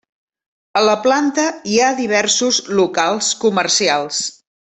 [0.79, 1.43] A la planta
[1.73, 4.27] hi ha diversos locals comercials.